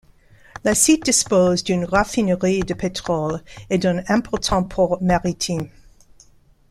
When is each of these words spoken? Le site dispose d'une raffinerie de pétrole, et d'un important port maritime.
Le 0.65 0.73
site 0.73 1.03
dispose 1.05 1.63
d'une 1.63 1.85
raffinerie 1.85 2.61
de 2.61 2.73
pétrole, 2.73 3.39
et 3.69 3.77
d'un 3.77 4.01
important 4.07 4.63
port 4.63 4.97
maritime. 4.99 5.69